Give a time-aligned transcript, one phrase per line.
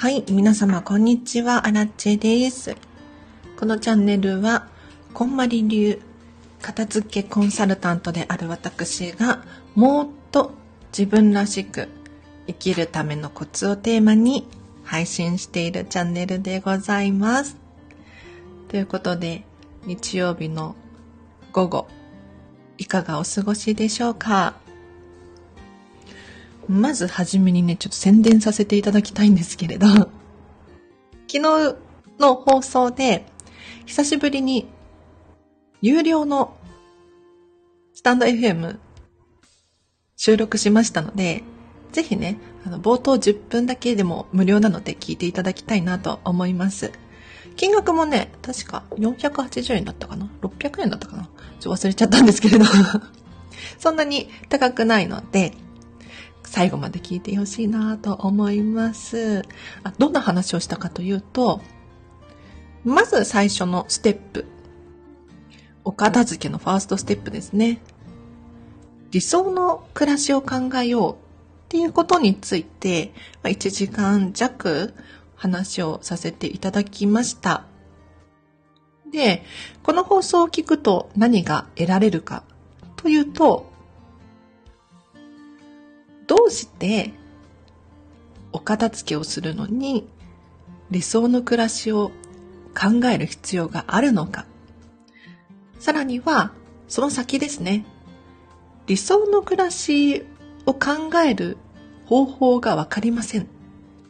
[0.00, 2.76] はい、皆様こんにちは、アラッチェです。
[3.58, 4.68] このチャンネルは、
[5.12, 6.00] こんまり流
[6.62, 9.42] 片付けコンサルタントである私が、
[9.74, 10.52] もっと
[10.96, 11.88] 自分らしく
[12.46, 14.46] 生きるためのコツをテーマに
[14.84, 17.56] 配信しているチャンネルでございます。
[18.68, 19.42] ということで、
[19.84, 20.76] 日曜日の
[21.50, 21.88] 午後、
[22.76, 24.54] いかがお過ごしでしょうか？
[26.68, 30.10] まずはじめにね、ちょっと宣伝させていただきたいんですけれど、 昨
[31.26, 31.40] 日
[32.18, 33.26] の放送で、
[33.86, 34.68] 久しぶりに、
[35.80, 36.56] 有料の
[37.94, 38.78] スタンド FM
[40.16, 41.42] 収録しましたので、
[41.92, 46.92] ぜひね、あの、冒頭10分だけでも無料なので聞いていただきたいなと思います。
[47.56, 51.28] 金額もね、確か480円だったかな ?600 円だったかな？
[51.60, 52.64] ちょっと忘れちゃったんですけれど
[53.78, 55.54] そんなに高くないので、
[56.48, 59.42] 最後まで聞いてほしいなと思います
[59.84, 59.92] あ。
[59.98, 61.60] どんな話をしたかというと、
[62.84, 64.46] まず最初のステップ。
[65.84, 67.80] お片付けのファーストステップですね。
[69.10, 71.16] 理想の暮らしを考えようっ
[71.68, 74.94] ていうことについて、1時間弱
[75.34, 77.64] 話をさせていただきました。
[79.12, 79.44] で、
[79.82, 82.42] この放送を聞くと何が得られるか
[82.96, 83.70] というと、
[86.28, 87.12] どうして
[88.52, 90.08] お片付けをするのに
[90.90, 92.12] 理想の暮らしを
[92.78, 94.46] 考える必要があるのか。
[95.80, 96.52] さらには、
[96.86, 97.84] その先ですね。
[98.86, 100.24] 理想の暮らし
[100.64, 101.56] を考える
[102.06, 103.48] 方法がわかりません。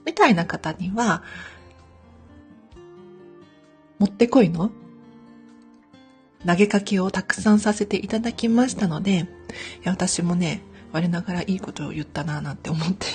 [0.05, 1.22] みたいな方には、
[3.98, 4.70] もってこいの
[6.47, 9.26] 投げかけをたくさんさせていただきましたので、
[9.84, 10.62] 私もね、
[10.93, 13.06] 我ながらいいことを言ったなぁなんて思って。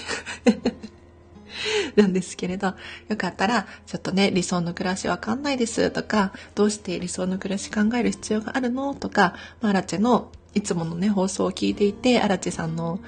[1.96, 2.74] なんですけれど、
[3.08, 8.96] よかったら、ちょっとね、理想の暮らしわかんないですとか、どうして理想の暮らし考える必要があるの？
[8.96, 13.00] とか、まあ、アラチェのいつものね、放送を聞いていて、アラチェさんの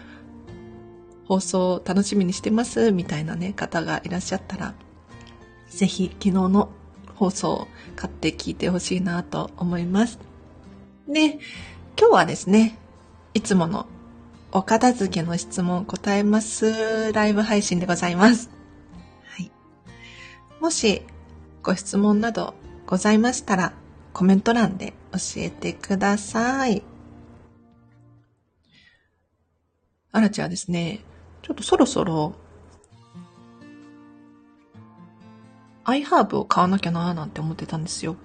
[1.27, 2.91] 放送を楽しみにしてます？
[2.91, 4.73] みたいなね、方がいらっしゃったら、
[5.69, 6.69] ぜひ昨日の
[7.15, 10.19] 放送を買って聞いてほしいなと思います。
[11.07, 11.39] で、
[11.99, 12.77] 今日はですね、
[13.33, 13.87] いつもの
[14.57, 18.49] お片付けの質問答えますライブ配信でございます。
[19.25, 19.51] はい。
[20.61, 21.01] もし
[21.61, 22.53] ご質問など
[22.87, 23.73] ございましたら
[24.13, 26.83] コメント欄で教えてください。
[30.13, 31.01] あらちはですね、
[31.41, 32.33] ちょっとそろそろ
[35.83, 38.15] iHerb を買わなきゃなーなんて思ってたんですよ。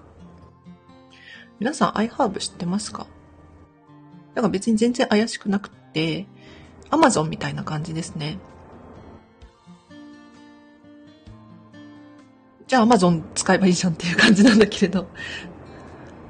[1.59, 3.09] 皆さん iHerb 知ってますか？
[4.37, 5.73] だか別に全然怪しくなく、
[6.91, 8.39] アマゾンみたいな感じですね。
[12.67, 15.09] じゃあアマゾン使えばいいじゃんっていう感じなんだけれど、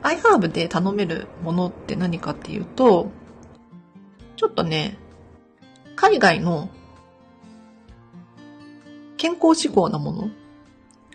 [0.02, 3.10] iHerb で頼めるものって何かっていうと、
[4.36, 4.96] ちょっとね、
[5.96, 6.70] 海外の
[9.18, 10.30] 健康志向なもの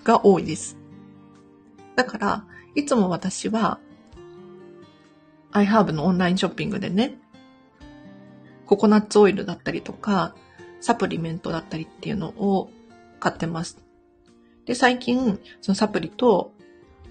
[0.03, 0.77] が多いです。
[1.95, 2.45] だから、
[2.75, 3.79] いつも私は
[5.53, 7.17] iHerb のオンラインショッピングでね、
[8.65, 10.35] ココナッツオイルだったりとか、
[10.81, 12.69] サプリメントだったりっていうのを
[13.19, 13.77] 買ってます。
[14.65, 16.51] で、最近、そのサプリと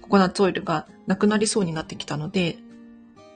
[0.01, 2.57] ココナッツオイルがなくなりそうになってきたので、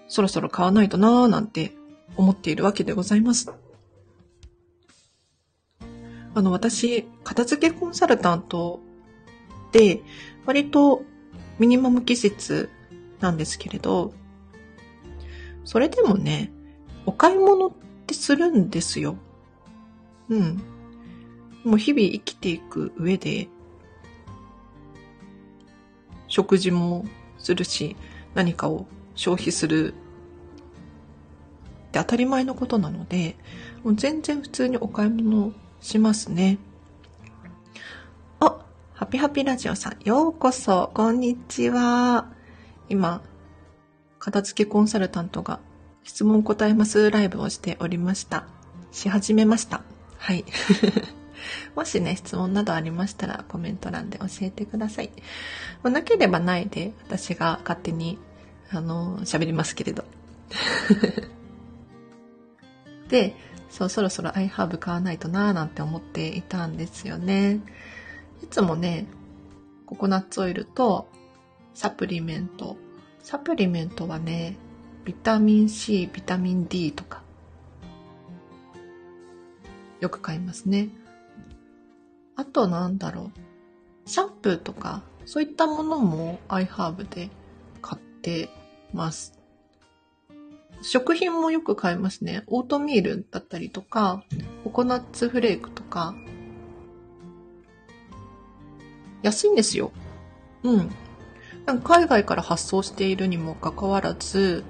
[0.07, 1.73] そろそろ買わないとなーなんて
[2.15, 3.51] 思っているわけでございます。
[6.35, 8.79] あの、私、片付けコンサルタント
[9.71, 10.01] で、
[10.45, 11.03] 割と
[11.59, 12.69] ミニマム季節
[13.19, 14.13] なんですけれど、
[15.65, 16.51] それでもね、
[17.05, 17.71] お買い物っ
[18.09, 19.15] ってするんですよ。
[20.29, 20.61] うん。
[21.63, 23.47] もう日々生きていく上で、
[26.27, 27.05] 食事も
[27.37, 27.95] するし、
[28.33, 29.95] 何かを消費するっ
[31.91, 33.35] て当たり前のことなので、
[33.83, 36.57] もう全然普通にお買い物しますね。
[38.39, 42.31] あ、ハピハピラジオさん、ようこそ、こんにちは。
[42.89, 43.21] 今、
[44.17, 45.59] 片付けコンサルタントが
[46.03, 48.45] 質問答えますライブをしておりました。
[48.91, 49.81] し始めました。
[50.17, 50.45] はい。
[51.75, 55.11] もしね、質問などありましたらコメント欄で教えてください。
[55.83, 58.17] まあ、なければないで私が勝手に、
[58.71, 60.03] あの、喋りますけれど。
[63.09, 63.35] で、
[63.69, 67.59] そう、そろそろ iHerb 買わないとなーなんて思っていたんですよね。
[68.43, 69.07] いつもね、
[69.85, 71.07] ココナッツオイルと
[71.73, 72.77] サプリメント。
[73.23, 74.57] サプリメントはね、
[75.09, 77.23] ビタミン C、ビタミン D とか、
[79.99, 80.89] よく買いますね。
[82.35, 83.31] あとなんだろ
[84.05, 84.07] う。
[84.07, 87.31] シャンプーとか、そういったものも iHerb で
[87.81, 88.51] 買って
[88.93, 89.33] ます。
[90.83, 92.43] 食品もよく買いますね。
[92.45, 94.23] オートミールだったりとか、
[94.63, 96.13] ココナッツフレークとか。
[99.23, 99.91] 安いんですよ。
[100.61, 100.91] うん。
[101.83, 104.63] 海外から発送しているにもかかわらず、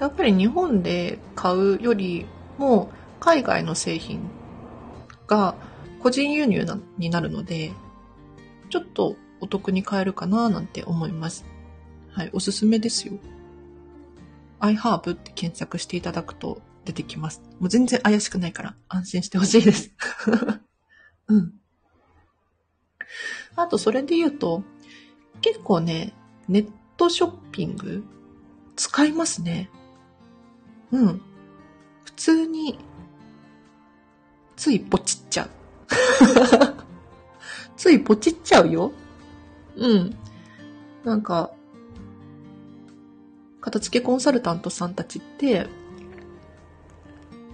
[0.00, 2.26] やっぱり日本で買うより
[2.58, 4.30] も海外の製品
[5.26, 5.54] が
[6.00, 6.66] 個人輸入
[6.98, 7.72] になるので、
[8.70, 11.44] ちょっとお得に買えるかななんて思います。
[12.12, 13.14] はい、おすすめですよ。
[14.60, 17.42] iHerb って検索していただくと出てきます。
[17.60, 19.92] もう全然怪しくないから安心してほしいです。
[21.28, 21.52] うん。
[23.56, 24.62] あと、それで言うと、
[25.40, 26.14] 結構ね、
[26.48, 28.04] ネットショッピング
[28.76, 29.70] 使いますね。
[30.92, 31.20] うん。
[32.04, 32.78] 普通に、
[34.56, 35.50] ついポチっちゃう。
[37.76, 38.92] ついポチっちゃうよ。
[39.76, 40.16] うん。
[41.04, 41.50] なんか、
[43.60, 45.66] 片付けコンサルタントさんたちって、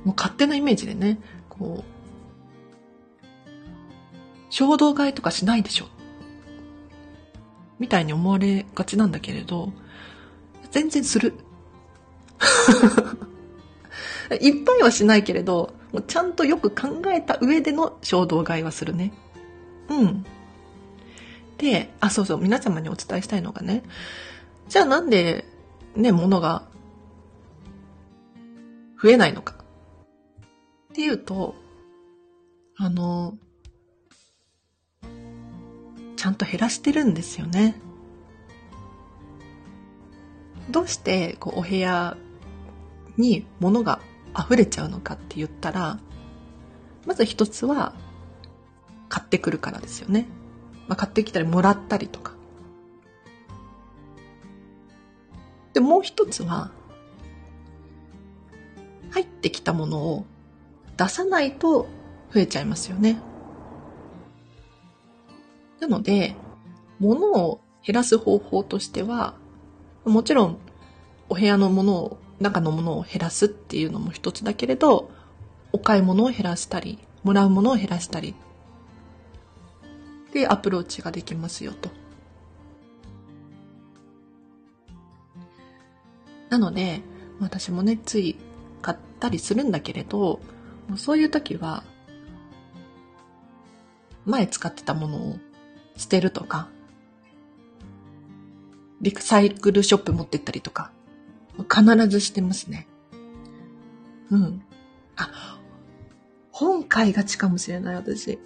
[0.04, 1.18] もう勝手なイメージでね、
[1.48, 1.96] こう、
[4.50, 5.86] 衝動買いとかしないでしょ。
[7.78, 9.72] みたいに思われがちなんだけれど、
[10.70, 11.34] 全然する。
[14.40, 19.12] いっぱいはしないけれど、もうちゃんとよく考えた上での衝動買いはするね。
[19.88, 20.24] うん。
[21.58, 23.82] で、あ、そうそう、皆様にお伝えしたいのがね、
[24.68, 25.44] じゃあなんで
[25.94, 26.64] ね、ものが
[29.02, 29.54] 増えないのか。
[30.92, 31.54] っていうと、
[32.76, 33.38] あの、
[36.16, 37.80] ちゃんと減らしてるんですよね。
[40.70, 42.16] どうしてこうお部屋
[43.16, 44.00] に物が
[44.38, 45.98] 溢れちゃうのかって言ったら、
[47.06, 47.94] まず一つは
[49.08, 50.26] 買ってくるからですよね。
[50.88, 52.34] まあ、買ってきたりもらったりとか。
[55.72, 56.70] で、もう一つは、
[59.10, 60.26] 入ってきたものを
[60.96, 61.86] 出さないと
[62.32, 63.18] 増えちゃいますよね。
[65.80, 66.34] なので、
[66.98, 69.34] 物を減らす方法としては、
[70.04, 70.58] もちろん、
[71.28, 75.10] お部屋のものを、中のものを減らすっていうのも一つだけれど、
[75.72, 78.34] お買い物を減らしたり、もらうものを減らしたり、
[80.32, 81.90] で、アプローチができますよと。
[86.50, 87.00] なので、
[87.40, 88.36] 私もね、つい
[88.82, 90.40] 買ったりするんだけれど、
[90.96, 91.84] そういう時は、
[94.24, 95.38] 前使ってたものを
[95.96, 96.68] 捨てるとか、
[99.00, 100.90] リサイクルショップ持ってったりとか、
[101.64, 102.86] 必ずしてますね。
[104.30, 104.62] うん。
[105.16, 105.60] あ、
[106.50, 108.38] 本買いがちかもしれない、私。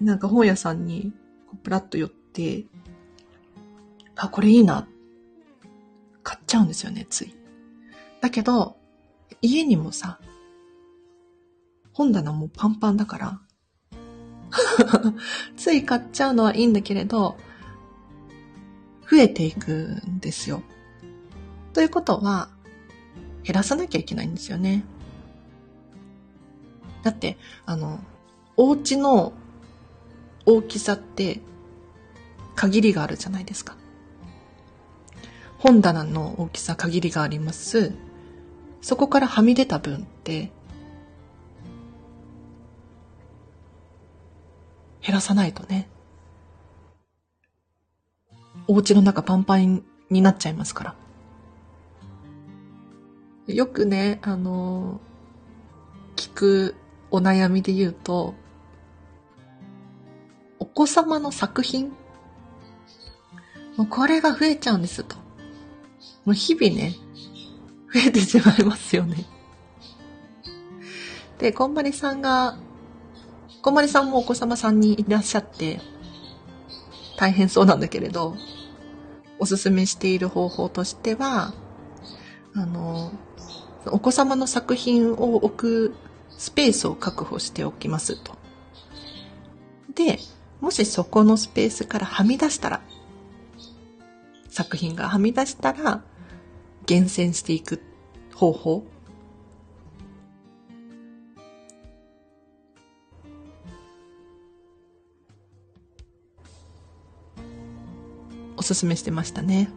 [0.00, 1.12] なんか本屋さんに、
[1.62, 2.64] プラッと寄って、
[4.16, 4.86] あ、これいいな
[6.22, 7.34] 買っちゃうんですよね、つい。
[8.20, 8.76] だけど、
[9.42, 10.18] 家にもさ、
[11.92, 13.40] 本棚もパンパンだから、
[15.56, 17.36] つい買っちゃうのはいいんだけれど、
[19.10, 20.62] 増えていくんですよ。
[21.74, 22.48] ということは、
[23.42, 24.84] 減らさなきゃいけないんですよね。
[27.02, 27.98] だって、あの、
[28.56, 29.32] お家の
[30.46, 31.40] 大きさって
[32.54, 33.76] 限りがあるじゃないですか。
[35.58, 37.92] 本棚の大きさ限りがあります。
[38.80, 40.52] そこからはみ出た分って
[45.02, 45.88] 減らさないとね。
[48.68, 51.03] お家の中パンパンになっちゃいますから。
[53.46, 55.00] よくね、あの
[56.16, 56.74] 聞く
[57.10, 58.34] お悩みで言うと、
[60.58, 61.92] お子様の作品？
[63.76, 65.16] もうこれが増えちゃうんですと。
[66.24, 66.94] もう日々ね、
[67.92, 69.26] 増えてしまいますよね。
[71.38, 72.56] で、こんまりさんが、
[73.60, 75.80] こんまりさんもお子様さんにいらっしゃって、
[77.18, 78.36] 大変そうなんだけれど、
[79.38, 81.52] おすすめしている方法としては、
[82.54, 83.12] あの、
[83.86, 85.94] お子様の作品を置く
[86.30, 88.36] スペースを確保しておきますと。
[89.94, 90.18] で、
[90.60, 92.80] もしそこのスペースからはみ出したら、
[94.48, 96.02] 作品がはみ出したら、
[96.86, 97.82] 厳選していく
[98.34, 98.86] 方法
[108.56, 109.68] おすすめしてましたね。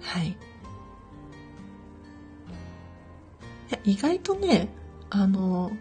[0.00, 0.36] はい。
[3.84, 4.68] 意外とね、
[5.10, 5.72] あの、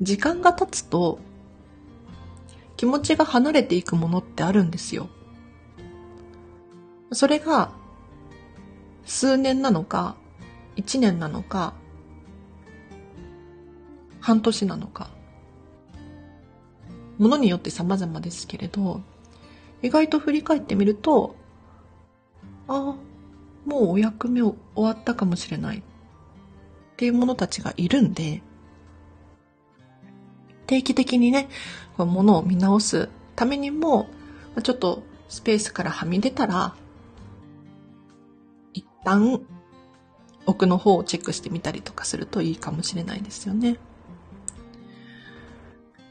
[0.00, 1.18] 時間が経つと
[2.76, 5.08] 気持ちが離れていくものってあるんですよ。
[7.12, 7.72] それが、
[9.04, 10.16] 数年なのか、
[10.76, 11.74] 一年なのか、
[14.20, 15.10] 半年なのか、
[17.18, 19.00] ものによって様々ですけれど、
[19.82, 21.36] 意外と振り返ってみると、
[22.66, 22.94] ああ、
[23.64, 25.82] もうお役目を終わったかもしれないっ
[26.96, 28.42] ていう者たちがいるんで、
[30.66, 31.48] 定期的にね、
[31.96, 34.08] ものを見直すためにも、
[34.62, 36.74] ちょっとスペースからはみ出たら、
[38.72, 39.40] 一旦
[40.46, 43.78] 奥の方をチェックしてみたりとかするといいかもしれないですよね。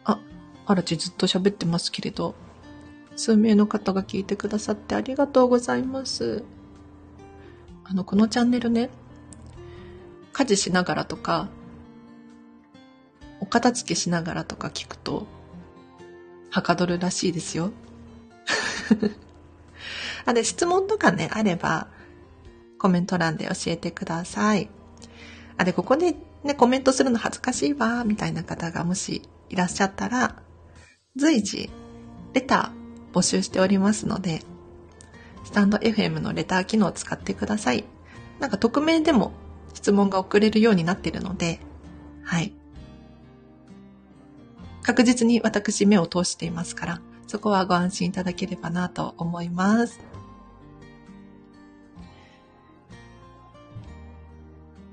[0.03, 0.19] あ、
[0.65, 2.35] あらちずっと喋ってますけれど、
[3.15, 6.43] 数名の方が聞いてくださってありがとうございます。
[7.85, 8.89] あの、このチャンネルね、
[10.31, 11.49] 家事しながらとか、
[13.39, 15.27] お片付けしながらとか聞くと、
[16.49, 17.71] はかどるらしいですよ。
[20.25, 21.87] あで、質問とかね、あれば、
[22.77, 24.69] コメント欄で教えてください。
[25.57, 30.41] あ、で、ここでね、コメントするの恥ずかしいわ、みたいな方がもしいらっしゃったら、
[31.15, 31.69] 随時、
[32.33, 34.41] レター募集しておりますので、
[35.43, 37.83] スタンド FM のレター機能を使ってください。
[38.39, 39.31] なんか匿名でも
[39.73, 41.59] 質問が送れるようになっているので、
[42.23, 42.53] はい。
[44.81, 49.99] 確実に私目を通していますから、そこはご安心いただければなと思います。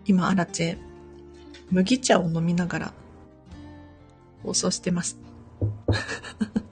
[0.06, 0.78] 今、アラチェ、
[1.70, 2.92] 麦茶を飲みながら
[4.42, 5.18] 放送してます。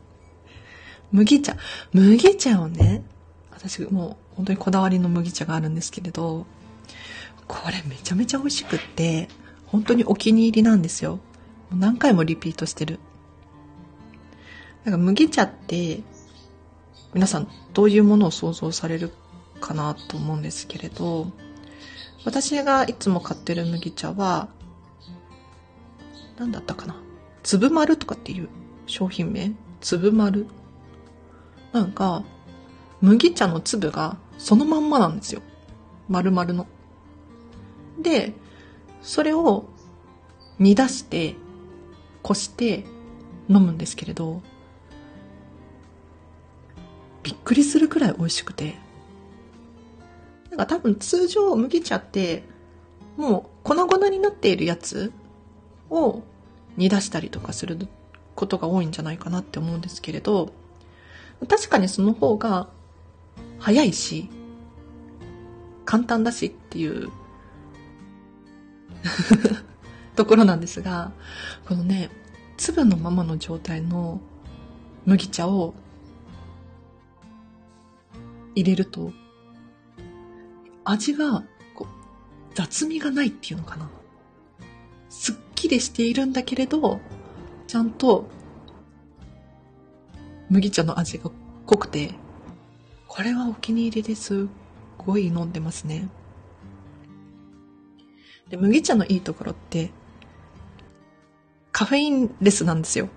[1.13, 1.57] 麦茶。
[1.93, 3.03] 麦茶をね、
[3.59, 6.47] 私もう本当にこだわりの麦茶があるんですけれど、
[7.49, 9.29] これめちゃめちゃ美味しくって、
[9.67, 11.19] 本当にお気に入りなんですよ。
[11.75, 13.00] 何回もリピートしてる。
[14.85, 16.03] なんか麦茶って、
[17.15, 19.11] 皆さんどういうものを想像される
[19.61, 21.33] かなと思うんですけれど、
[22.25, 24.49] 私がいつも買ってる麦茶は、
[26.38, 26.95] 何だったかな
[27.43, 28.49] 粒丸とかっていう
[28.87, 29.50] 商品名
[29.81, 30.47] 粒丸
[31.73, 32.23] なんか、
[33.00, 35.43] 麦茶の粒がそのまんまなんですよ。
[36.09, 36.67] 丸々の。
[38.00, 38.33] で、
[39.02, 39.69] それを
[40.59, 41.37] 煮出して、
[42.23, 42.85] こして
[43.49, 44.43] 飲むんですけれど、
[47.23, 48.76] びっくりするくらい美味しくて。
[50.50, 52.43] なんか多分通常麦茶って、
[53.17, 55.12] もう粉々になっているやつ
[55.90, 56.23] を
[56.76, 57.76] 煮出したりとかする
[58.35, 60.52] ことが多いんじゃないかなって思うんですけれど、
[61.49, 62.69] 確かにその方が
[63.59, 64.28] 早いし、
[65.85, 67.11] 簡単だしっていう
[70.16, 71.12] ところなんですが、
[71.66, 72.11] このね、
[72.57, 74.21] 粒のままの状態の
[75.07, 75.75] 麦茶を
[78.54, 79.12] 入れると、
[80.85, 83.88] 味がこう雑味がないっていうのかな。
[85.09, 87.00] すっきりしているんだけれど、
[87.66, 88.28] ちゃんと
[90.50, 91.30] 麦茶の味が
[91.66, 92.14] 濃くて、
[93.19, 94.47] これはお気に入りですっ
[94.97, 96.09] ごい飲んでますね。
[98.49, 99.91] で、麦茶のいいところって、
[101.73, 103.09] カフェインレスなんですよ。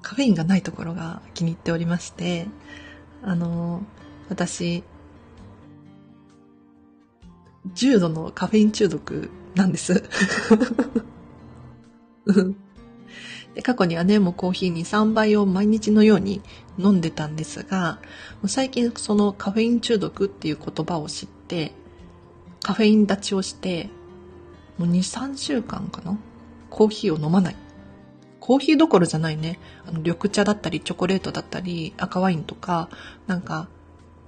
[0.00, 2.46] カフェインがないところが気に入っておりまして、
[3.24, 3.82] あの、
[4.28, 4.84] 私、
[7.74, 10.04] 重度のカフェイン中毒なんです。
[13.58, 16.42] で過去にはね、もうコーヒーに3杯を毎日のように
[16.78, 17.98] 飲んでたんですが、
[18.46, 21.72] 最近そのカフェイン中毒っていう言葉を知って、
[22.62, 23.90] カフェイン立ちをして、
[24.78, 26.16] もう2、3週間かな？
[26.70, 27.56] コーヒーを飲まない。
[28.38, 29.58] コーヒーどころじゃないね。
[29.84, 32.88] あの、緑茶だったり、チョコレートだったり、赤ワインとか、
[33.26, 33.66] なんか、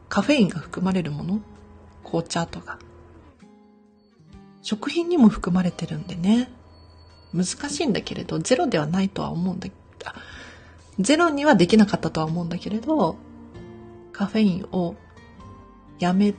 [0.08, 1.40] カフェインが含まれるもの？
[2.02, 2.80] 紅茶とか。
[4.62, 6.50] 食品にも含まれてるんでね。
[7.32, 9.68] 難しいんだけれど、ゼロではないとは思うんだ。
[10.98, 13.16] ゼロにはできなかったとは思うんだけれど、
[14.12, 14.96] カフェインを
[15.98, 16.34] やめ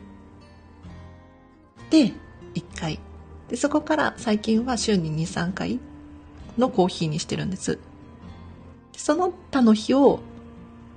[1.89, 2.13] て、
[2.53, 2.99] 1回。
[3.49, 5.79] で、そこから最近は週に2、3回
[6.57, 7.79] のコーヒーにしてるんです。
[8.95, 10.19] その他の日を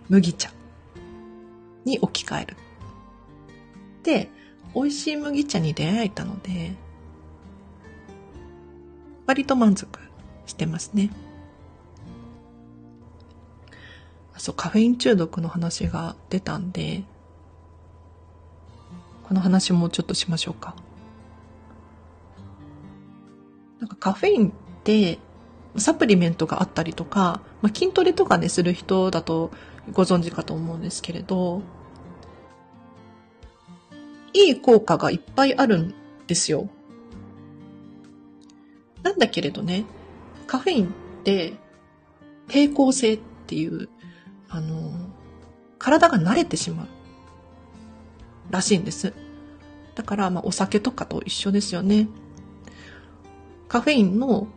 [0.09, 0.51] 麦茶
[1.85, 2.57] に置き換える。
[4.03, 4.31] で、
[4.75, 6.75] 美味しい麦茶に出会えたので、
[9.27, 9.99] 割と満足
[10.47, 11.11] してますね。
[14.37, 17.05] そう、カフェイン中毒の話が出たんで、
[19.23, 20.75] この話もちょっとしましょうか。
[23.81, 24.53] なんかカフェインっ
[24.83, 25.19] て
[25.77, 29.51] サプリメントがあったりとか、まあ、筋トレとかね、する人だと
[29.93, 31.63] ご存知かと思うんですけれど、
[34.33, 35.95] いい効果がいっぱいあるん
[36.27, 36.69] ですよ。
[39.05, 39.85] なんだけれどね、
[40.47, 40.89] カフェインっ
[41.23, 41.53] て
[42.49, 43.89] 抵抗性っていう、
[44.49, 44.93] あの、
[45.79, 46.87] 体が慣れてしまう
[48.51, 49.13] らしいんです。
[49.95, 52.09] だから、まあ、お酒とかと一緒ですよね。
[53.69, 54.49] カフェインの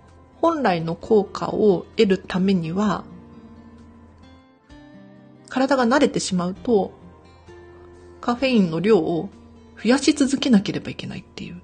[0.42, 3.04] 本来の効果を得るためには、
[5.50, 6.94] 体が慣れてしまうと、
[8.22, 9.30] カフェインの量を
[9.76, 11.62] 増やし続けなければいけないっていう。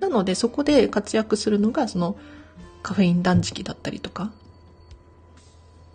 [0.00, 2.16] なので、そこで活躍するのが、その、
[2.82, 4.32] カフェイン断食だったりとか、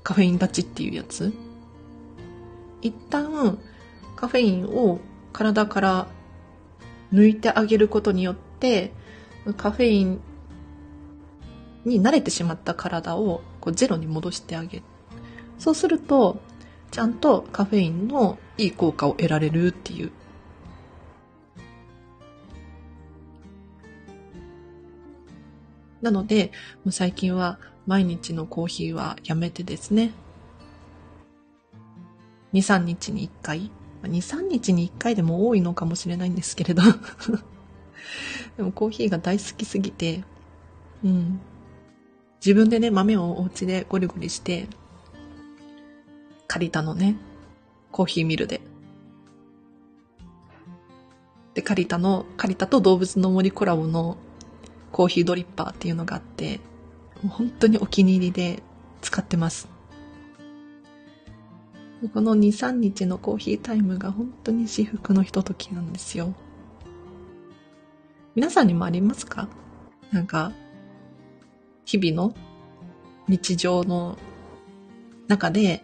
[0.04, 1.34] カフェイン立ちっていうやつ。
[2.82, 3.58] 一旦、
[4.16, 5.00] カフェインを
[5.34, 6.08] 体から
[7.12, 8.92] 抜いてあげることによって、
[9.58, 10.22] カフェイン
[11.86, 14.84] に慣れてしまった体をこうゼロに戻してあげる。
[15.58, 16.40] そうすると、
[16.92, 20.12] ちゃんとカフェインのいい効果を得られるっていう。
[26.06, 26.52] なので、
[26.84, 27.58] もう最近は
[27.88, 30.12] 毎日のコーヒーはやめてですね。
[32.54, 33.72] 2、3日に1回
[34.04, 36.84] 2、3日に1回でも多いのかもしれないんですけれど
[38.56, 40.24] でもコーヒーが大好きすぎて、
[41.04, 41.40] うん。
[42.40, 44.68] 自分でね、豆をお家でゴリゴリして、
[46.46, 47.18] 借りたのね、
[47.92, 48.62] コーヒーミルで。
[51.56, 54.18] で、借りたの、借りたと動物の森コラボの
[54.96, 56.62] コーヒードリッパーっていうのがあって、
[57.22, 58.64] もう本当にお気に入りで
[59.02, 59.68] 使ってます。
[62.14, 66.34] この2、3日のコーヒータイムが本当に至福のひとときなんですよ。
[68.36, 69.50] 皆さんにもありますか？
[70.12, 70.54] なんか、
[71.84, 72.34] 日々の
[73.28, 74.18] 日常の
[75.28, 75.84] 中で、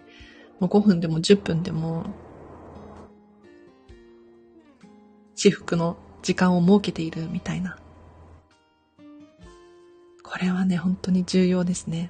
[0.62, 2.06] もう5分でも10分でも、
[5.36, 7.78] 至福の時間を設けているみたいな。
[10.32, 12.10] これはね、本当に重要ですね。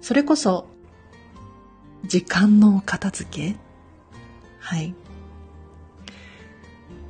[0.00, 0.68] それこそ、
[2.04, 3.56] 時間の片付け？
[4.60, 4.94] はい。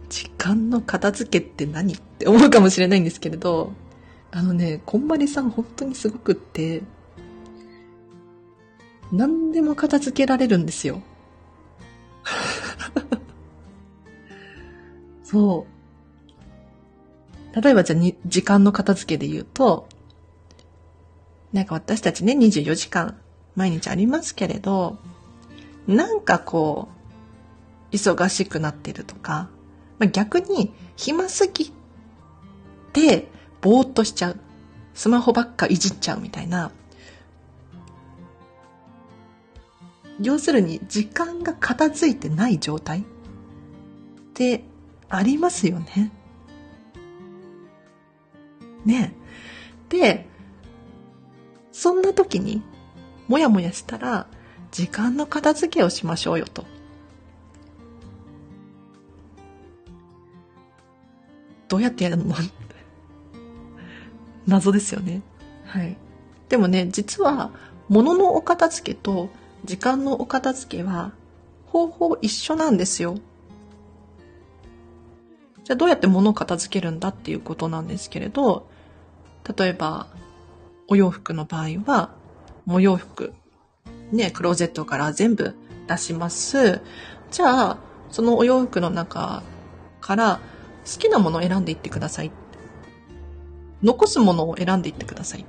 [0.09, 3.75] 時間の片付けって何って思うかもしれないんですけれど、
[4.31, 6.83] あのね、こんまりさん本当にすごくって、
[9.13, 11.03] 何でも片付けられるんですよ。
[15.23, 15.76] そう。
[17.61, 19.89] 例えばじゃあ時間の片付けで言うと、
[21.55, 23.17] なんか私たちね、24時間
[23.55, 24.99] 毎日ありますけれど、
[25.87, 26.89] なんかこ
[27.91, 29.49] う、忙しくなってるとか、
[29.99, 31.73] まあ、逆に暇すぎ
[32.93, 33.29] て、
[33.63, 34.41] ぼーっとしちゃう。
[34.93, 36.73] スマホばっかいじっちゃうみたいな。
[40.21, 43.03] 要するに時間が片付いてない状態っ
[44.35, 44.65] て
[45.09, 46.13] ありますよね。
[48.87, 49.15] ね。
[49.89, 50.27] で、
[51.73, 52.63] そんな時に、
[53.29, 54.29] もやもやしたら、
[54.71, 56.65] 時間の片付けをしましょうよと。
[61.69, 62.35] どうやってやるの？
[64.47, 65.23] 謎ですよね。
[65.65, 65.97] はい。
[66.49, 67.51] でもね、実は、
[67.89, 69.29] 物のお片付けと
[69.65, 71.13] 時間のお片付けは、
[71.67, 73.19] 方法一緒なんですよ。
[75.65, 78.69] じゃあどうやって物を片付けるんだっていうことなんですけれど、
[79.47, 80.09] 例えば、
[80.89, 82.11] お洋服の場合は、
[82.69, 83.33] お洋服、
[84.11, 85.55] ね、クローゼットから全部
[85.87, 86.81] 出します。
[87.31, 87.79] じゃあ、
[88.11, 89.43] そのお洋服の中
[90.01, 90.41] から
[90.85, 92.31] 好きなものを選んでいってください。
[93.83, 95.45] 残すものを選んでいってください。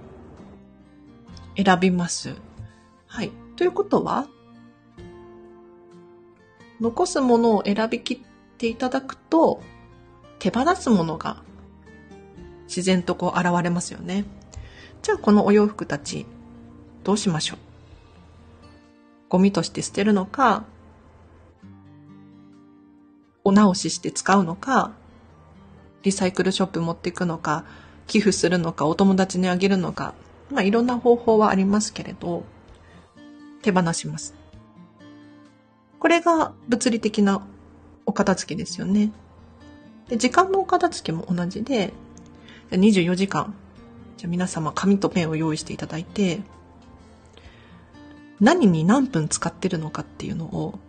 [1.55, 2.36] 選びます。
[3.07, 3.31] はい。
[3.55, 4.27] ということは、
[6.79, 8.19] 残すものを選びきっ
[8.57, 9.62] ていただくと、
[10.39, 11.41] 手放すものが
[12.67, 14.25] 自然とこう現れますよね。
[15.01, 16.25] じゃあこのお洋服たち、
[17.03, 17.58] どうしましょう？
[19.30, 20.65] ゴミとして捨てるのか、
[23.43, 24.91] お直しして使うのか、
[26.03, 27.65] リサイクルショップ持っていくのか、
[28.08, 30.13] 寄付するのか、お友達にあげるのか、
[30.51, 32.43] まあいろんな方法はありますけれど、
[33.62, 34.34] 手放します。
[35.99, 37.45] これが物理的な
[38.06, 39.12] お片付けですよね。
[40.08, 41.91] で、時間のお片付けも同じで、
[42.71, 43.53] 24時間
[44.17, 46.41] じゃあ皆様紙とペンを用意していただいて、
[48.39, 50.80] 何に何分使ってるのかっていうのを、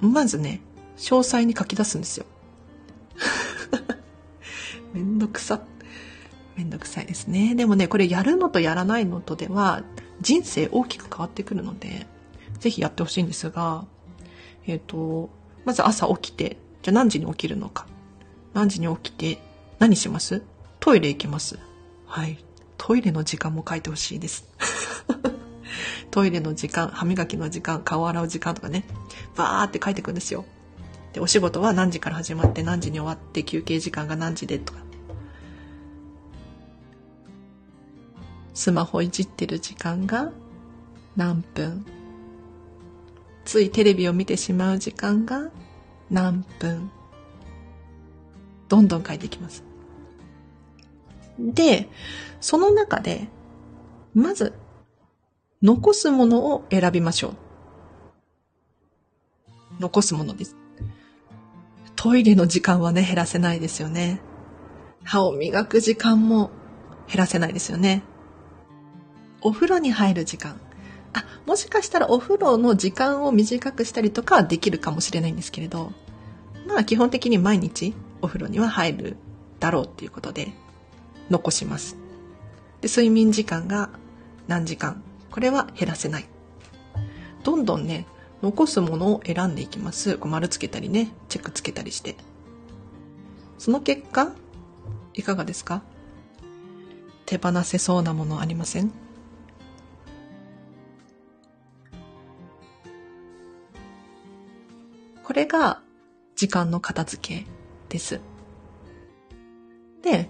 [0.00, 0.60] まずね、
[0.98, 2.26] 詳細に書き出すんですよ。
[4.92, 5.62] めんどくさ。
[6.54, 7.54] めんどくさいですね。
[7.54, 9.82] でもね、これやるのとやらないのとでは、
[10.20, 12.06] 人生大きく変わってくるので、
[12.60, 13.86] ぜひやってほしいんですが、
[14.66, 15.30] えっ、ー、と、
[15.64, 17.86] まず朝起きて、じゃあ何時に起きるのか。
[18.52, 19.40] 何時に起きて、
[19.78, 20.42] 何します？
[20.84, 21.58] トイレ行きます。
[22.04, 22.36] はい。
[22.76, 24.44] トイレの時間も書いてほしいです。
[26.12, 28.84] トイレの時間、歯磨きの時間、顔洗う時間とかね、
[29.34, 30.44] バーって書いてくんですよ。
[31.14, 34.80] で、お仕事は何時から始まって何時に終わって休憩時間が何時でとか。
[38.52, 40.32] スマホいじってる時間が
[41.16, 41.86] 何分。
[43.46, 45.48] ついテレビを見てしまう時間が
[46.10, 46.90] 何分。
[48.68, 49.64] どんどん書いていきます。
[51.38, 51.88] で、
[52.40, 53.28] その中で、
[54.14, 54.52] まず
[55.62, 57.34] 残すものを選びましょう。
[59.80, 60.56] 残すものです。
[61.96, 64.20] トイレの時間はね、減らせないですよね。
[65.02, 66.50] 歯を磨く時間も
[67.08, 68.02] 減らせないですよね。
[69.40, 70.60] お風呂に入る時間。
[71.12, 75.92] あ、もしかしたらお風呂の時間を短くしたりとかはできるかもしれないんですけれど、
[76.66, 79.16] まあ基本的に毎日お風呂には入る
[79.60, 80.52] だろうっていうことで
[81.30, 81.96] 残します。
[82.80, 83.90] で、睡眠時間が
[84.46, 85.02] 何時間？
[85.30, 86.26] これは減らせない。
[87.42, 88.06] どんどんね、
[88.42, 90.18] 残すものを選んでいきます。
[90.18, 92.16] こう丸つけたりね、チェックつけたりして。
[93.58, 94.32] その結果、
[95.14, 95.82] いかがですか？
[97.26, 98.92] 手放せそうなものありません？
[105.22, 105.80] これが
[106.36, 107.46] 時間の片付け
[107.88, 108.20] です。
[110.02, 110.28] で、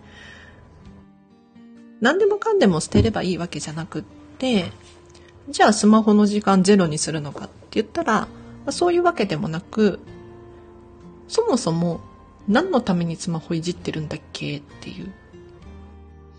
[2.04, 4.02] 何でもかんでも捨てればいいわけじゃなくっ
[4.36, 4.70] て、
[5.48, 8.28] じゃあスマホの時間ゼロにするのかって言ったら、
[8.68, 10.00] そういうわけでもなく、
[11.28, 12.00] そもそも
[12.46, 15.14] 何のためにスマホいじってるんだっけっていう。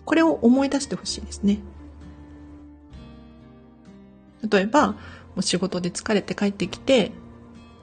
[0.04, 1.58] これを思い出してほしいですね。
[4.48, 4.96] 例えば、も
[5.38, 7.10] う仕事で疲れて帰ってきて、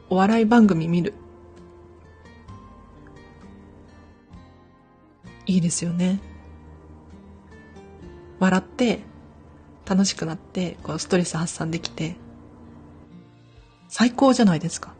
[0.09, 1.13] お笑い番組見る。
[5.45, 6.21] いいですよね。
[8.39, 9.01] 笑って
[9.85, 12.15] 楽しくなって、こうストレス発散できて、
[13.87, 14.93] 最高じゃないですか。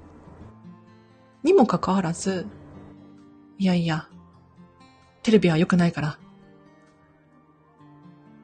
[1.43, 2.45] にもかかわらず、
[3.57, 4.07] いやいや、
[5.23, 6.17] テレビは良くないから、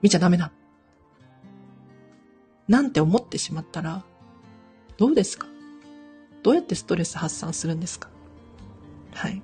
[0.01, 0.51] 見ちゃダメだ。
[2.67, 4.03] なんて思ってしまったら、
[4.97, 5.47] どうですか？
[6.43, 8.09] どうやってストレス発散するんですか？
[9.13, 9.41] はい。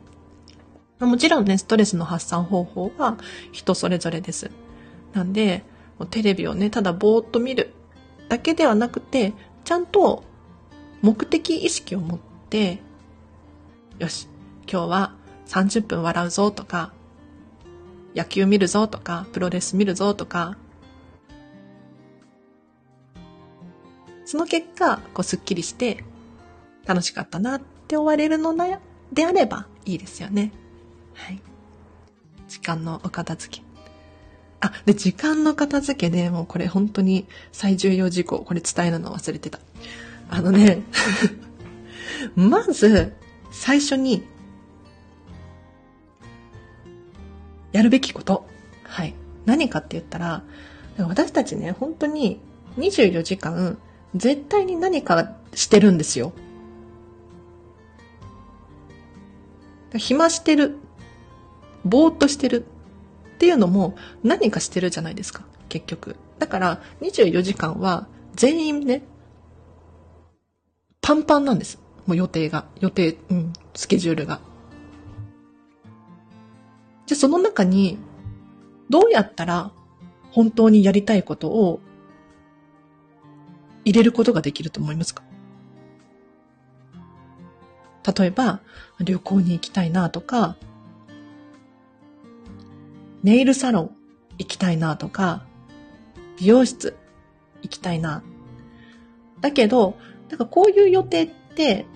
[1.00, 3.18] もちろんね、ストレスの発散方法は
[3.52, 4.52] 人それぞれです。
[5.16, 5.64] なんで、
[6.12, 7.74] テレビをね、ただぼーっと見る
[8.28, 10.24] だけではなくて、ちゃんと
[11.02, 12.80] 目的意識を持って、
[13.98, 14.28] よし、
[14.70, 15.16] 今日は
[15.48, 16.92] 30分笑うぞとか、
[18.14, 20.58] 野球見るぞとか、プロレス見るぞとか、
[24.26, 26.04] その結果、こう、すっきりして、
[26.86, 28.54] 楽しかったなって終われるの
[29.14, 30.52] であればいいですよね。
[31.14, 31.40] はい。
[32.50, 33.75] 時間のお片付け。
[34.62, 39.60] あ、で、時間の片付けで、もうこれ本当に最重要事項、これ伝えるの忘れてた。
[40.30, 40.82] あのね、
[42.36, 43.14] まず、
[43.52, 44.24] 最初に、
[47.72, 48.48] やるべきこと。
[48.84, 49.14] はい。
[49.46, 50.44] 何かって言ったら、
[50.98, 52.40] 私たちね、本当に
[52.78, 53.78] 24時間、
[54.16, 56.32] 絶対に何かしてるんですよ。
[59.98, 60.78] 暇してる。
[61.84, 62.66] ぼーっとしてる。
[63.36, 66.16] っていうのも何かしてるじゃないですか、結局。
[66.40, 69.04] だから24時間は全員ね、
[71.02, 71.80] パンパンなんです。
[72.08, 72.66] もう予定が。
[72.80, 74.40] 予定、うん、スケジュールが。
[77.06, 77.98] じゃあその中に、
[78.90, 79.72] どうやったら
[80.32, 81.80] 本当にやりたいことを
[83.84, 85.24] 入れることができると思いますか？
[88.18, 88.62] 例えば、
[89.00, 90.56] 旅行に行きたいなとか、
[93.26, 93.96] ネイルサロン
[94.38, 95.48] 行きたいなとか、
[96.38, 96.96] 美容室
[97.64, 98.22] 行きたいな。
[99.42, 99.98] だけど、
[100.30, 101.88] なんかこういう予定って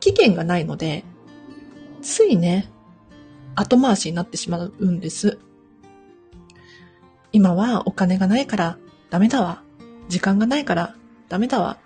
[0.00, 1.04] 期限がないので、
[2.02, 2.68] ついね、
[3.54, 5.38] 後回しになってしまうんです。
[7.30, 8.76] 今はお金がないから
[9.08, 9.62] ダメだわ。
[10.08, 10.96] 時間がないから
[11.28, 11.78] ダメだわ。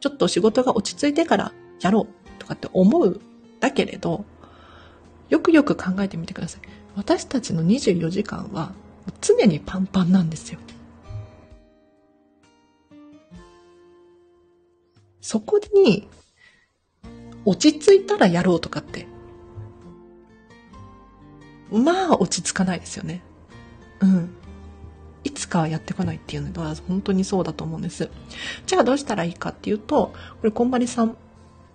[0.00, 3.20] ちょっと仕事が落ち着いてからやろうとかって思う
[3.60, 4.24] だけれど、
[5.28, 6.81] よくよく考えてみてください。
[6.96, 8.72] 私たちの24時間は
[9.20, 10.58] 常にパンパンなんですよ。
[15.20, 16.08] そこに
[17.44, 19.06] 落ち着いたらやろうとかって
[21.70, 23.22] まあ落ち着かないですよね。
[24.00, 24.34] うん。
[25.24, 28.10] いつかはやってこないっていうのは本当にそうだと思うんです。
[28.66, 31.16] じゃあどうしたらいいかっていうと、これこんまりさん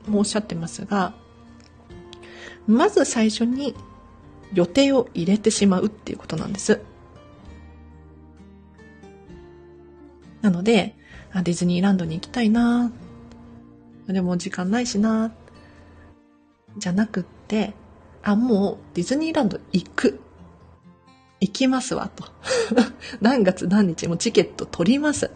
[0.08, 1.14] もおっしゃってますが、
[2.68, 3.74] まず最初に
[4.54, 6.82] 予定を入れてしまうっていうことなんです。
[10.42, 10.96] なので、
[11.32, 12.92] あディズニーランドに行きたいな
[14.08, 15.34] でも時間ないしな
[16.78, 17.74] じゃなくって、
[18.24, 20.20] あ、もうディズニーランド行く。
[21.40, 22.26] 行きますわ、と。
[23.22, 25.32] 何月何日もチケット取ります。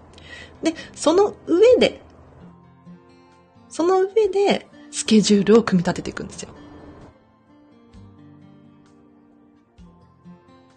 [0.63, 2.01] で、その上で、
[3.69, 6.49] その上でスケジュールを組み立てていくんですよ。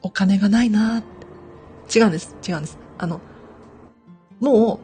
[0.05, 1.03] お金がないな
[1.95, 2.37] 違うんです。
[2.47, 2.79] 違うんです。
[2.99, 3.23] あの、
[4.38, 4.79] もう、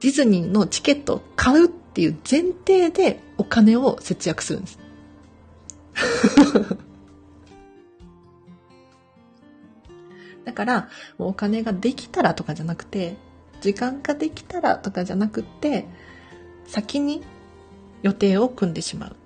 [0.00, 4.80] ディズニーのチケットを買うっていう前提でお金を節約するんです。
[10.44, 13.16] だから、お金ができたらとかじゃなくて、
[13.60, 15.86] 時間ができたらとかじゃなくて、
[16.66, 17.22] 先に
[18.02, 19.16] 予定を組んでしまう。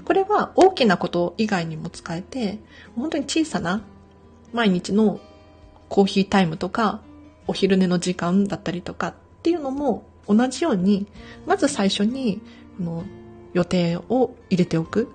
[0.00, 2.58] これは大きなこと以外にも使えて、
[2.96, 3.82] 本当に小さな
[4.52, 5.20] 毎日の
[5.88, 7.02] コーヒータイムとか、
[7.46, 11.06] お昼寝の時間だったりとかっていうのも同じように、
[11.46, 12.40] まず最初に、
[12.78, 13.04] この
[13.52, 15.08] 予定を入れておく。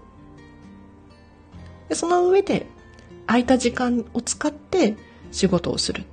[1.90, 2.68] でその上で、
[3.26, 4.96] 空いた時間を使って
[5.32, 6.04] 仕事をする。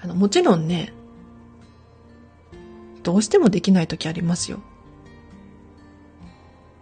[0.00, 0.92] あの、もちろんね、
[3.02, 4.60] どうしてもできない時ありますよ。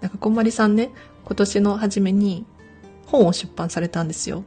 [0.00, 0.90] なんかこんまりさんね、
[1.24, 2.46] 今年の初めに
[3.06, 4.44] 本を出版されたんですよ。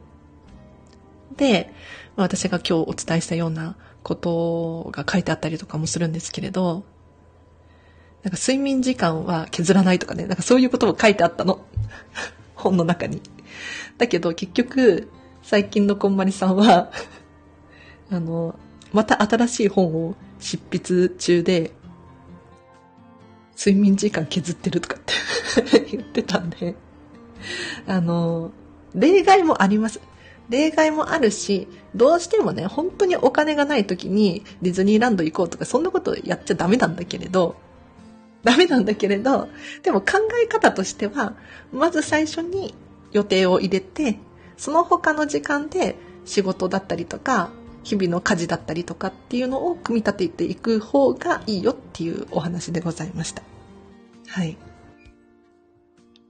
[1.36, 1.72] で、
[2.16, 6.84] 私が今日お伝えしたようなことが書いてあったりとかもするんですけれど、
[8.22, 11.64] なんか睡眠時間は削らないとかね、なんかそういうことも書いてあったの。
[12.54, 13.22] 本の中に。
[13.96, 15.10] だけど結局、
[15.42, 16.92] 最近のこんまりさんは
[18.10, 18.58] あの、
[18.92, 21.72] また新しい本を執筆中で、
[23.56, 26.74] 睡眠時間削ってるとかって 言ってたんで、
[27.86, 28.52] あの、
[28.94, 30.00] 例外もあります。
[30.48, 37.56] 例外もあるし、どうしてもね、本当にお金がない時にディズニーランド行こうとか、そんなことやっちゃダメなんだけれど、
[38.42, 39.48] ダメなんだけれど、
[39.82, 41.34] でも考え方としては、
[41.72, 42.74] まず最初に
[43.12, 44.18] 予定を入れて、
[44.56, 47.50] その他の時間で仕事だったりとか、
[47.82, 53.42] 日々の家事だったりとかっていうのを組み立てていく方がいいよっていうお話でございました。
[54.28, 54.56] はい。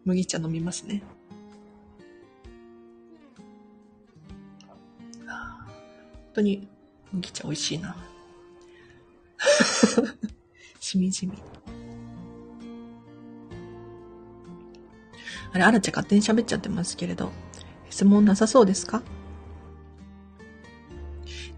[0.04, 1.02] 麦茶飲みますね。
[5.26, 6.68] 本当に
[7.12, 7.96] 麦茶美味しいな。
[10.78, 11.32] しみじみ。
[15.52, 17.32] あれ、あらちゃん勝手に喋っちゃってますけれど、
[17.90, 19.02] 質問なさそうですか？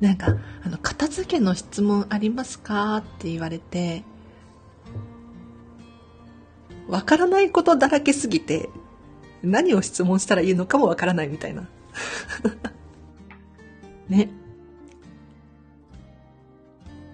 [0.02, 4.02] なんか、あの、片付けの質問ありますかって言われて、
[6.88, 8.68] わからないことだらけすぎて、
[9.44, 11.68] 何を質問したらいいのかもわからないみたいな。
[14.10, 14.28] ね。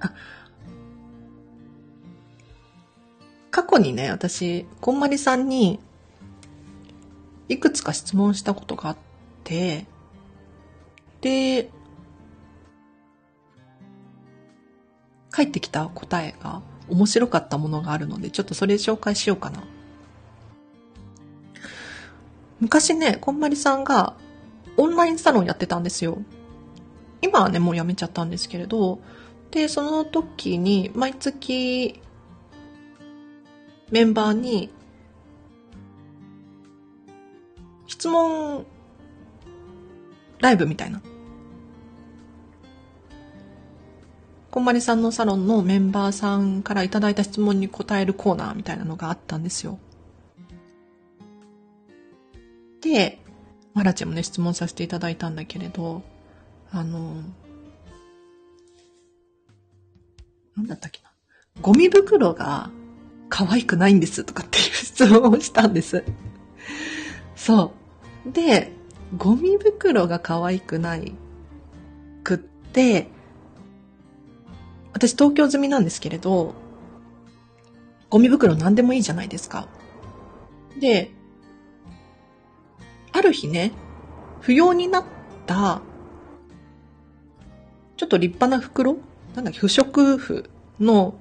[0.01, 0.15] あ、
[3.51, 5.79] 過去にね、私、こんまりさんに、
[7.51, 8.97] いくつか質問したことがあっ
[9.45, 9.87] て、
[11.21, 11.71] で、
[15.39, 19.63] 返ってきた答えが面白かったものがあるので、ちょっとそれ紹介しようかな。
[22.59, 24.15] 昔ね、こんまりさんが
[24.77, 26.19] オンラインサロンやってたんですよ。
[27.23, 28.99] 今はね、もうやめちゃったんですけれど、
[29.53, 32.03] で、その時に毎月
[33.93, 34.71] メンバーに
[37.87, 38.67] 質問
[40.41, 41.01] ライブみたいな
[44.51, 49.79] こんまりさんのサロンのメンバーさんからいただいた質問に答えるコーナーみたいなのがあったんですよ。
[52.81, 53.19] で、
[53.75, 56.03] マラチェもね、質問させていただいたんだけれど、
[56.73, 57.23] あの、
[60.57, 61.11] なんだったっけな。
[61.61, 62.71] ゴミ袋が
[63.29, 66.05] 可愛くないんですとかっていう質問をしたんです。
[67.37, 67.73] そ
[68.27, 68.33] う。
[68.33, 68.73] で、
[69.17, 71.15] ゴミ袋が可愛くない
[72.25, 73.09] くって、
[74.99, 76.55] 私東京済みなんですけれど、
[78.11, 79.69] ゴミ袋何でもいいじゃないですか。
[80.81, 81.13] で、
[83.13, 83.73] ある日ね、
[84.41, 85.05] 不要になっ
[85.47, 85.83] た、
[87.97, 88.97] ちょっと立派な袋
[89.37, 91.15] なんだっけ、不織布の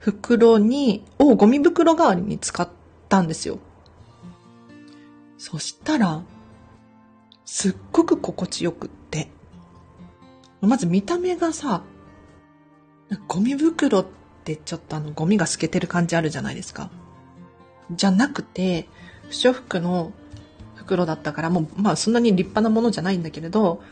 [0.00, 2.68] 袋に、をゴミ袋代わりに使っ
[3.08, 3.60] たんですよ。
[5.38, 6.24] そしたら、
[7.44, 9.28] すっごく心地よくって。
[10.60, 11.84] まず見た目がさ、
[13.28, 14.06] ゴミ袋っ
[14.44, 16.90] てちょっとあのゴミが透けてる感じあるじゃないですか。
[17.90, 18.88] じゃなくて、
[19.28, 20.12] 不織布の
[20.74, 23.82] 袋だったから、もうまあそんなに立派なものじゃないんだけれど、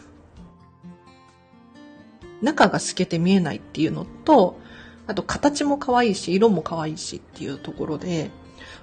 [2.40, 4.59] 中が透けて見えないっていうのと、
[5.07, 8.31] あと形も可愛いし、色も可愛いしっていうところで、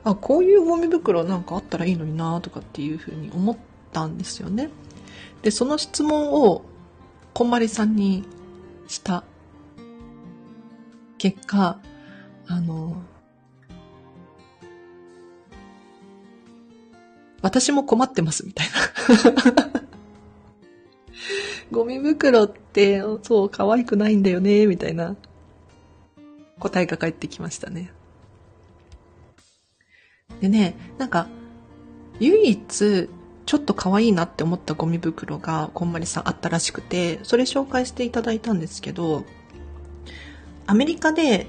[0.03, 3.57] あ、こういうゴミ袋なんかあったらいいのになとかっていうふうに思っ
[3.91, 4.69] たんですよね。
[5.41, 6.63] で、その質問を、
[7.33, 8.25] こんまりさんに
[8.87, 9.23] した
[11.19, 11.79] 結果、
[12.47, 13.03] あの、
[17.41, 19.81] 私も困ってますみたいな
[21.71, 25.15] ゴミ袋って、そう、可愛くないんだよね、みたいな
[26.57, 27.91] 答えが返ってきましたね。
[30.41, 31.27] でね、なんか、
[32.19, 33.09] 唯一、
[33.45, 39.25] ちょっと可愛いなって思ったゴミ袋が、こんまりさんあったらしくて、それ紹介していただいたんですけど、
[40.69, 41.47] アメリカで、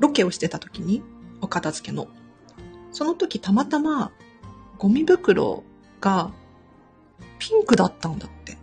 [0.00, 1.02] ロケをしてた時に、
[1.40, 2.08] お片付けの。
[2.92, 4.12] その時たまたま、
[4.76, 5.64] ゴミ袋
[5.98, 6.30] が
[7.38, 8.58] ピンクだったんだって。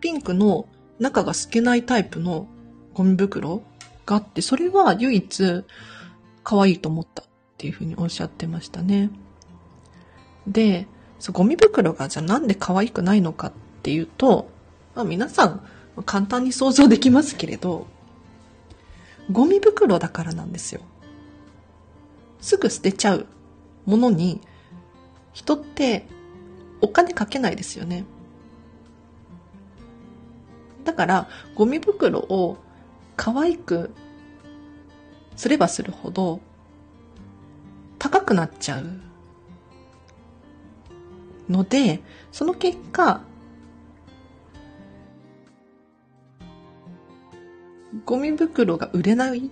[0.00, 0.68] ピンクの
[1.00, 2.46] 中が透けないタイプの
[2.94, 3.64] ゴミ袋
[4.06, 5.64] があって、それは唯一
[6.44, 9.10] 可愛いと思ったっていうふうにおっしゃってましたね。
[10.46, 10.86] で、
[11.32, 14.56] ゴミ袋がじゃあなんで可愛くないのかっていうと、
[14.98, 15.64] まあ、皆さん
[16.04, 17.86] 簡単に想像できますけれど、
[19.30, 20.80] ゴミ袋だからなんですよ。
[22.40, 23.26] すぐ捨てちゃう
[23.86, 24.40] ものに
[25.32, 26.04] 人って
[26.80, 28.06] お金かけないですよね。
[30.82, 32.56] だから、ゴミ袋を
[33.16, 33.92] 可愛く
[35.36, 36.40] すればするほど
[38.00, 39.00] 高くなっちゃう
[41.48, 42.00] ので、
[42.32, 43.27] その結果、
[48.04, 49.38] ゴミ袋が売れない？
[49.48, 49.50] っ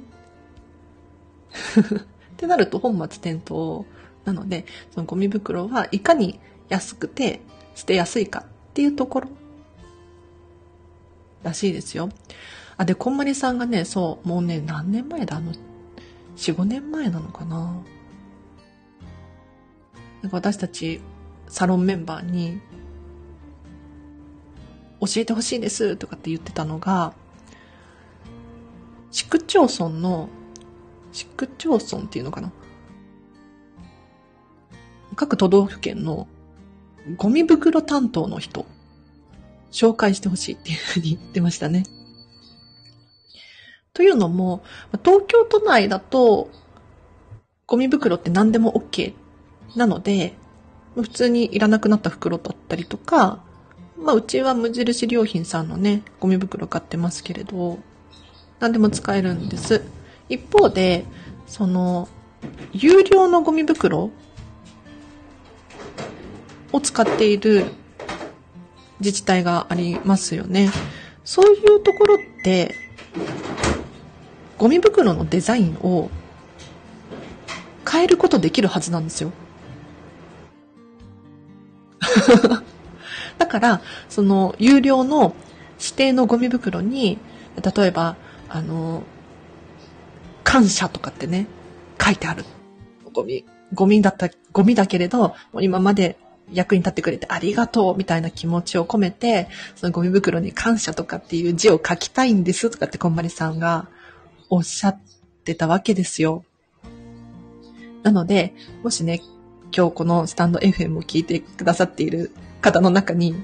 [2.36, 3.84] てなると本末転倒
[4.24, 7.40] なので、そのゴミ袋はいかに安くて
[7.74, 9.28] 捨てやすいかっていうところ
[11.42, 12.10] らしいですよ。
[12.76, 15.36] あ、で、こんまりさんがね、そう、もうね、何年前だ？
[15.36, 15.52] あの、
[16.36, 17.80] 4、5年前なのかな？
[20.22, 21.00] なんか私たち、
[21.48, 22.60] サロンメンバーに、
[25.00, 27.14] 教えてほしいですとかって言ってたのが、
[29.10, 30.28] 市区町村の、
[31.12, 32.52] 市区町村っていうのかな？
[35.14, 36.28] 各都道府県の
[37.16, 38.66] ゴミ袋担当の人、
[39.70, 41.84] 紹介してほしいっていうふうに言ってましたね。
[43.94, 44.62] というのも、
[45.02, 46.50] 東京都内だと、
[47.66, 49.14] ゴミ袋って何でも OK
[49.74, 50.34] なので、
[50.94, 53.42] 普通にいらなくなった袋だったりとか、
[53.98, 57.78] まあ、うちは無印良品さんのね、ゴミ袋買ってますけれど、
[58.60, 59.82] 何でも使えるんです。
[60.28, 61.04] 一方で、
[61.46, 62.08] その、
[62.72, 64.10] 有料のゴミ袋
[66.72, 67.66] を使っている
[69.00, 70.70] 自治体がありますよね。
[71.24, 72.74] そういうところって、
[74.58, 76.10] ゴミ袋のデザインを
[77.88, 79.32] 変えることできるはずなんですよ。
[83.38, 85.34] だから、その、有料の
[85.78, 87.18] 指定のゴミ袋に、
[87.76, 88.16] 例えば、
[88.48, 89.02] あの、
[90.44, 91.46] 感謝とかってね、
[92.00, 92.44] 書いてある。
[93.12, 93.44] ゴミ、
[93.74, 96.18] ゴミだった、ゴミだけれど、今まで
[96.52, 103.88] 役に立ってくれてありがとうみたいな気持ちを込めて、そのゴミ袋に感謝とかっていう字を書きたいんですとかってこんまりさんが
[104.48, 104.98] おっしゃっ
[105.44, 106.44] てたわけですよ。
[108.02, 109.20] なので、もしね、
[109.76, 112.30] 今日このスタンド FM を聞いてくださっている
[112.60, 113.34] 方の中に、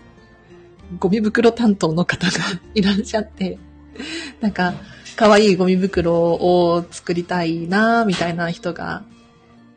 [0.99, 2.33] ゴミ袋担当の方が
[2.75, 3.59] いらっしゃって、
[4.41, 4.75] なんか、
[5.17, 9.03] 可愛いゴミ袋を作りたいなみたいな人が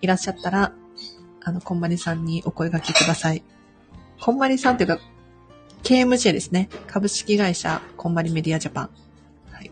[0.01, 0.73] いらっしゃったら、
[1.43, 3.43] あの、こんまりさんにお声掛けください。
[4.19, 4.99] こんまりさんというか、
[5.83, 6.69] KMJ ですね。
[6.87, 8.89] 株式会社こんまりメディアジャパン。
[9.51, 9.71] はい。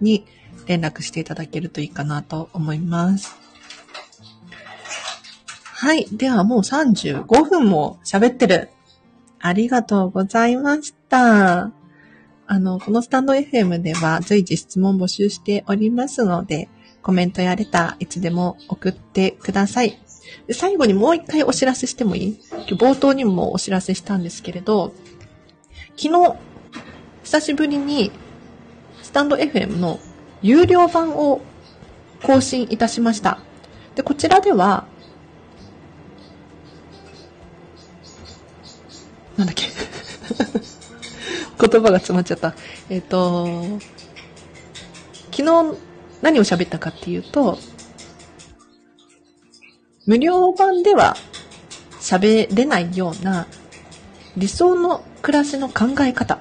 [0.00, 0.24] に
[0.66, 3.36] 連絡していただけるといいかなと思います。
[5.82, 6.06] はい。
[6.12, 8.70] ではもう35分も喋ってる。
[9.40, 11.81] ありがとうございました。
[12.52, 16.68] あの、このスタンド FM では随時質問募集しておりますので、
[17.00, 19.98] コメントやレターいつでも送ってください。
[20.46, 22.40] で最後にもう一回お知らせしてもいい？
[22.74, 24.92] 冒頭にもお知らせしたんですけれど、
[25.96, 26.34] 昨日、
[27.24, 28.12] 久しぶりに、
[29.02, 29.98] スタンド FM の
[30.42, 31.40] 有料版を
[32.22, 33.38] 更新いたしました。
[33.94, 34.84] で、こちらでは、
[39.38, 39.72] なんだっけ？
[41.68, 42.54] 言葉が詰まっちゃった。
[42.90, 43.78] えっ、ー、と、
[45.30, 45.78] 昨日
[46.20, 47.58] 何を喋ったかっていうと、
[50.06, 51.16] 無料版では
[52.00, 53.46] 喋れないような
[54.36, 56.38] 理想の暮らしの考え方っ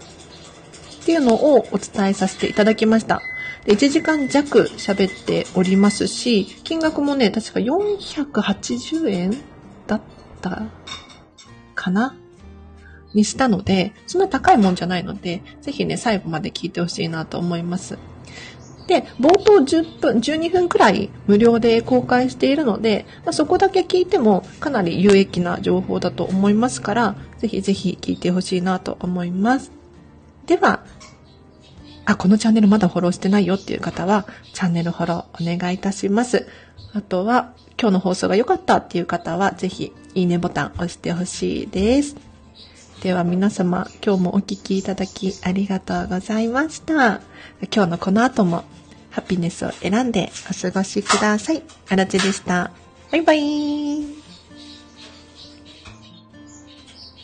[1.05, 3.22] ていうのをお伝えさせていただきました。
[3.65, 9.38] で1時間弱喋っておりますし、金額もね、確か480円
[9.86, 10.01] だっ
[10.41, 10.63] た
[11.76, 12.15] かな
[13.14, 17.97] にしたので、そんな高いもんじゃないので、ぜひね、最後まで聞いてほしいなと思います。
[18.88, 29.72] で、冒頭10分、12分くらい無料で公開しているので、まあ、そこだけ聞いてもかなり有益な情報だと思いますから、ぜひぜひ聞いてほしいなと思います。
[30.45, 30.84] では、
[32.05, 36.47] あ、このチャンネルまだフォローしてないよっていう方は、チャンネルフォローお願いいたします。
[36.93, 42.31] あとは、今日の放送が良かったっていう方は、ぜひ、いいねボタン押してほしいです。
[43.02, 47.22] では皆様、今日もお聴きいただきありがとうございました。
[47.74, 48.64] 今日のこの後も、
[49.10, 51.64] ハピネスを選んでお過ごしください。
[51.89, 52.70] あらちでした。
[53.12, 54.20] バイバイ